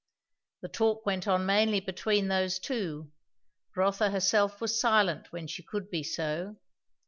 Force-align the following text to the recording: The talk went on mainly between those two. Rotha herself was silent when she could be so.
The 0.61 0.67
talk 0.67 1.05
went 1.05 1.27
on 1.27 1.45
mainly 1.45 1.79
between 1.79 2.27
those 2.27 2.57
two. 2.57 3.11
Rotha 3.75 4.09
herself 4.09 4.59
was 4.59 4.79
silent 4.81 5.31
when 5.31 5.45
she 5.45 5.61
could 5.61 5.91
be 5.91 6.01
so. 6.01 6.55